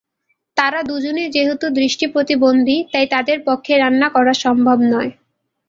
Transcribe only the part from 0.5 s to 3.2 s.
তাঁরা দুজনই যেহেতু দৃষ্টিপ্রতিবন্ধী, তাই